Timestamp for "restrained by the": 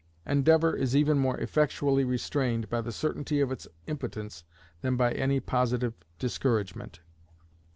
2.03-2.91